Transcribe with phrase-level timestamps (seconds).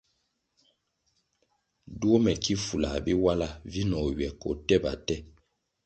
[1.99, 5.17] Duo mè ki fulah Biwala vinoh ywè ko tèba tè.